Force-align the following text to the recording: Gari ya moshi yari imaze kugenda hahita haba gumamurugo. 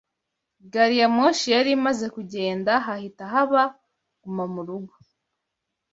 Gari 0.73 0.95
ya 1.01 1.07
moshi 1.15 1.47
yari 1.55 1.69
imaze 1.77 2.05
kugenda 2.15 2.71
hahita 2.85 3.23
haba 3.33 3.61
gumamurugo. 4.21 4.93